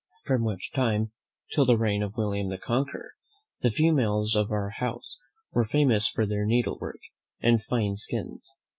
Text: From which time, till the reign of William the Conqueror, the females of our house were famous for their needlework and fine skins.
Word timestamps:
From 0.25 0.43
which 0.43 0.71
time, 0.71 1.11
till 1.51 1.63
the 1.63 1.77
reign 1.77 2.01
of 2.01 2.17
William 2.17 2.49
the 2.49 2.57
Conqueror, 2.57 3.11
the 3.61 3.69
females 3.69 4.35
of 4.35 4.49
our 4.49 4.71
house 4.71 5.19
were 5.51 5.63
famous 5.63 6.07
for 6.07 6.25
their 6.25 6.43
needlework 6.43 7.01
and 7.39 7.61
fine 7.63 7.95
skins. 7.97 8.51